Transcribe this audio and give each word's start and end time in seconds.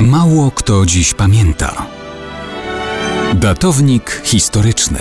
Mało 0.00 0.50
kto 0.50 0.86
dziś 0.86 1.14
pamięta. 1.14 1.86
Datownik 3.34 4.22
historyczny 4.24 4.98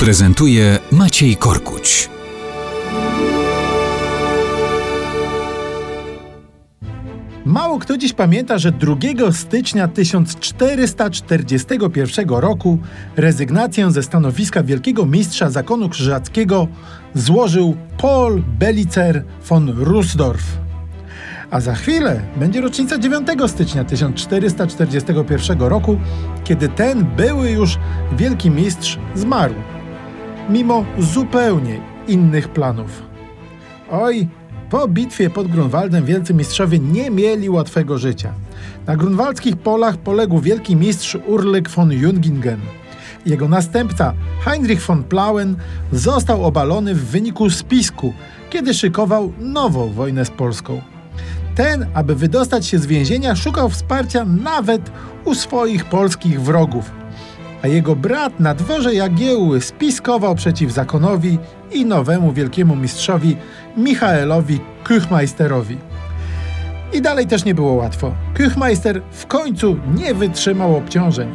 prezentuje 0.00 0.78
Maciej 0.92 1.36
Korkuć. 1.36 2.10
Mało 7.44 7.78
kto 7.78 7.96
dziś 7.96 8.12
pamięta, 8.12 8.58
że 8.58 8.72
2 8.72 8.96
stycznia 9.32 9.88
1441 9.88 12.28
roku 12.28 12.78
rezygnację 13.16 13.90
ze 13.90 14.02
stanowiska 14.02 14.62
wielkiego 14.62 15.06
mistrza 15.06 15.50
zakonu 15.50 15.88
krzyżackiego 15.88 16.68
złożył 17.14 17.76
Paul 17.98 18.42
Belicer 18.58 19.24
von 19.48 19.68
Rusdorf. 19.68 20.62
A 21.52 21.60
za 21.60 21.74
chwilę 21.74 22.20
będzie 22.36 22.60
rocznica 22.60 22.98
9 22.98 23.28
stycznia 23.46 23.84
1441 23.84 25.60
roku, 25.60 25.98
kiedy 26.44 26.68
ten 26.68 27.04
były 27.16 27.50
już 27.50 27.78
wielki 28.16 28.50
mistrz 28.50 28.98
zmarł. 29.14 29.54
Mimo 30.50 30.84
zupełnie 30.98 31.80
innych 32.08 32.48
planów. 32.48 33.02
Oj, 33.90 34.28
po 34.70 34.88
bitwie 34.88 35.30
pod 35.30 35.48
Grunwaldem 35.48 36.04
wielcy 36.04 36.34
mistrzowie 36.34 36.78
nie 36.78 37.10
mieli 37.10 37.50
łatwego 37.50 37.98
życia. 37.98 38.32
Na 38.86 38.96
grunwaldzkich 38.96 39.56
polach 39.56 39.96
poległ 39.96 40.40
wielki 40.40 40.76
mistrz 40.76 41.16
Urlyk 41.26 41.68
von 41.68 41.92
Jungingen. 41.92 42.60
Jego 43.26 43.48
następca 43.48 44.14
Heinrich 44.44 44.86
von 44.86 45.04
Plauen 45.04 45.56
został 45.92 46.44
obalony 46.44 46.94
w 46.94 47.04
wyniku 47.04 47.50
spisku, 47.50 48.12
kiedy 48.50 48.74
szykował 48.74 49.32
nową 49.40 49.92
wojnę 49.92 50.24
z 50.24 50.30
Polską. 50.30 50.92
Ten, 51.54 51.86
aby 51.94 52.14
wydostać 52.14 52.66
się 52.66 52.78
z 52.78 52.86
więzienia, 52.86 53.36
szukał 53.36 53.68
wsparcia 53.68 54.24
nawet 54.24 54.90
u 55.24 55.34
swoich 55.34 55.84
polskich 55.84 56.42
wrogów. 56.42 56.90
A 57.62 57.68
jego 57.68 57.96
brat 57.96 58.40
na 58.40 58.54
dworze 58.54 58.94
Jagiełły 58.94 59.60
spiskował 59.60 60.34
przeciw 60.34 60.72
zakonowi 60.72 61.38
i 61.72 61.86
nowemu 61.86 62.32
wielkiemu 62.32 62.76
mistrzowi 62.76 63.36
Michaelowi 63.76 64.60
Küchmeisterowi. 64.84 65.76
I 66.92 67.02
dalej 67.02 67.26
też 67.26 67.44
nie 67.44 67.54
było 67.54 67.72
łatwo. 67.72 68.12
Küchmeister 68.34 69.00
w 69.10 69.26
końcu 69.26 69.76
nie 69.94 70.14
wytrzymał 70.14 70.76
obciążeń. 70.76 71.28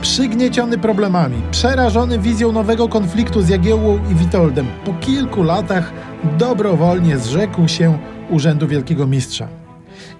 Przygnieciony 0.00 0.78
problemami, 0.78 1.42
przerażony 1.50 2.18
wizją 2.18 2.52
nowego 2.52 2.88
konfliktu 2.88 3.42
z 3.42 3.48
Jagiełłą 3.48 3.98
i 4.10 4.14
Witoldem, 4.14 4.66
po 4.84 4.92
kilku 4.94 5.42
latach 5.42 5.92
dobrowolnie 6.38 7.18
zrzekł 7.18 7.68
się 7.68 7.98
urzędu 8.30 8.68
wielkiego 8.68 9.06
mistrza. 9.06 9.48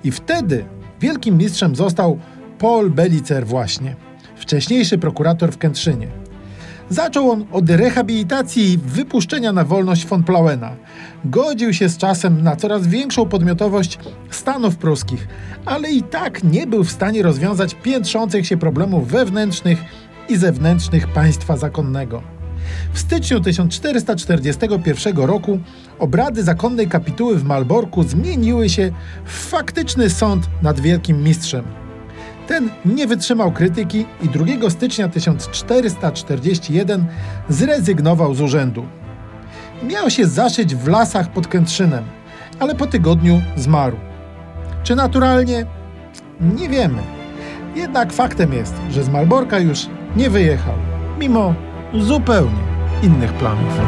I 0.05 0.11
wtedy 0.11 0.65
wielkim 1.01 1.39
mistrzem 1.39 1.77
został 1.77 2.19
Paul 2.59 2.91
Belicer 2.91 3.47
właśnie, 3.47 3.97
wcześniejszy 4.37 4.99
prokurator 4.99 5.53
w 5.53 5.59
Kętrzynie. 5.59 6.09
Zaczął 6.91 7.31
on 7.31 7.45
od 7.53 7.71
rehabilitacji 7.71 8.73
i 8.73 8.79
wypuszczenia 8.79 9.53
na 9.53 9.65
wolność 9.65 10.07
von 10.07 10.25
Plauena. 10.25 10.77
Godził 11.25 11.73
się 11.75 11.89
z 11.89 11.97
czasem 11.97 12.43
na 12.43 12.57
coraz 12.57 12.87
większą 12.87 13.27
podmiotowość 13.27 13.99
Stanów 14.31 14.77
pruskich, 14.77 15.29
ale 15.65 15.91
i 15.91 16.03
tak 16.03 16.45
nie 16.45 16.67
był 16.67 16.85
w 16.85 16.93
stanie 16.93 17.23
rozwiązać 17.23 17.75
piętrzących 17.75 18.47
się 18.47 18.57
problemów 18.57 19.09
wewnętrznych 19.09 19.79
i 20.29 20.37
zewnętrznych 20.37 21.09
państwa 21.09 21.57
zakonnego. 21.57 22.38
W 22.93 22.99
styczniu 22.99 23.41
1441 23.41 25.17
roku 25.17 25.59
obrady 25.99 26.43
zakonnej 26.43 26.89
kapituły 26.89 27.39
w 27.39 27.45
Malborku 27.45 28.03
zmieniły 28.03 28.69
się 28.69 28.93
w 29.25 29.49
faktyczny 29.49 30.11
sąd 30.11 30.49
nad 30.63 30.81
wielkim 30.81 31.25
mistrzem. 31.25 31.65
Ten 32.47 32.71
nie 32.85 33.07
wytrzymał 33.07 33.53
krytyki 33.53 34.07
i 34.23 34.29
2 34.29 34.71
stycznia 34.71 35.09
1441 35.09 37.07
zrezygnował 37.49 38.35
z 38.35 38.41
urzędu. 38.41 38.87
Miał 39.83 40.11
się 40.11 40.27
zaszyć 40.27 40.75
w 40.75 40.89
lasach 40.89 41.33
pod 41.33 41.47
Kętrzynem, 41.47 42.05
ale 42.59 42.75
po 42.75 42.87
tygodniu 42.87 43.43
zmarł. 43.57 43.97
Czy 44.83 44.97
naturalnie? 44.97 45.67
Nie 46.41 46.69
wiemy. 46.69 47.03
Jednak 47.77 48.13
faktem 48.13 48.53
jest, 48.53 48.75
że 48.91 49.05
z 49.05 49.09
Malborka 49.09 49.59
już 49.59 49.87
nie 50.17 50.31
wyjechał, 50.31 50.75
mimo 51.19 51.55
zupełnie 51.95 52.63
innych 53.03 53.33
planów. 53.33 53.81